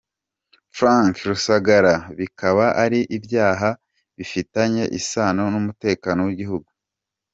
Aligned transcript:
Frank 0.77 1.15
Rusagara, 1.29 1.95
bikaba 2.17 2.65
ari 2.83 2.99
ibyaha 3.17 3.69
bifitanye 4.17 4.83
isano 4.99 5.43
n’umutekano 5.53 6.19
w’igihugu. 6.27 6.69